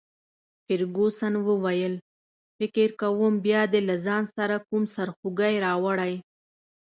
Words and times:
فرګوسن 0.65 1.33
وویل: 1.47 1.93
فکر 2.57 2.89
کوم 3.01 3.33
بیا 3.45 3.61
دي 3.71 3.79
له 3.89 3.95
ځان 4.05 4.23
سره 4.37 4.55
کوم 4.67 4.83
سرخوږی 4.95 5.55
راوړی. 5.65 6.13